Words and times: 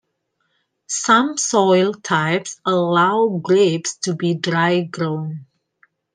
Some 0.87 1.37
soil 1.37 1.93
types 1.93 2.59
allow 2.65 3.39
grapes 3.43 3.97
to 3.97 4.15
be 4.15 4.33
dry-grown. 4.33 5.45